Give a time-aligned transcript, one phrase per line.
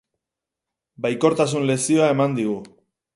[1.05, 2.57] Baikortasun lezioa eman digu.